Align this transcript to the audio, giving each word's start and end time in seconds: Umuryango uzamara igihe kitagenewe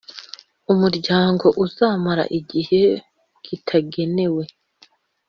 Umuryango 0.73 1.45
uzamara 1.65 2.23
igihe 2.39 2.81
kitagenewe 3.43 4.43